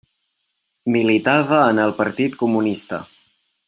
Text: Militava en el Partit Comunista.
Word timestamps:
Militava 0.95 1.61
en 1.75 1.85
el 1.87 1.95
Partit 2.03 2.43
Comunista. 2.43 3.05